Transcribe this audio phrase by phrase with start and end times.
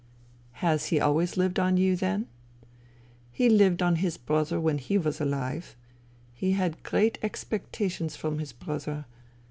[0.65, 2.25] "Has he always lived on you, then?""
[3.31, 5.75] He lived on his brother when he was alive.
[6.33, 9.05] He had great expectations from his brother.